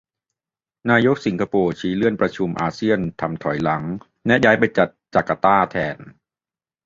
[0.89, 3.83] นายกสิงคโปร์ชี้เลื่อนประชุมอาเซียนทำถอยหลัง
[4.27, 5.97] แนะย้ายไปจัดจาร์การ์ตาแทน